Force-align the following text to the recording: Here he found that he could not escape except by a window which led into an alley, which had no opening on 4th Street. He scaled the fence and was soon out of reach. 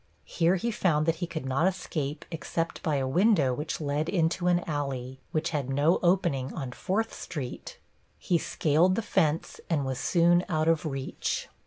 Here 0.25 0.55
he 0.55 0.71
found 0.71 1.05
that 1.05 1.17
he 1.17 1.27
could 1.27 1.45
not 1.45 1.67
escape 1.67 2.25
except 2.31 2.81
by 2.81 2.95
a 2.95 3.07
window 3.07 3.53
which 3.53 3.79
led 3.79 4.09
into 4.09 4.47
an 4.47 4.63
alley, 4.65 5.19
which 5.31 5.51
had 5.51 5.69
no 5.69 5.99
opening 6.01 6.51
on 6.55 6.71
4th 6.71 7.11
Street. 7.11 7.77
He 8.17 8.39
scaled 8.39 8.95
the 8.95 9.03
fence 9.03 9.61
and 9.69 9.85
was 9.85 9.99
soon 9.99 10.43
out 10.49 10.67
of 10.67 10.87
reach. 10.87 11.49